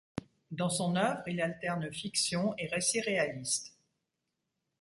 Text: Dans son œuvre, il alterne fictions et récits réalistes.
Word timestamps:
Dans 0.49 0.71
son 0.71 0.95
œuvre, 0.95 1.21
il 1.27 1.39
alterne 1.43 1.91
fictions 1.93 2.55
et 2.57 2.65
récits 2.65 3.01
réalistes. 3.01 3.77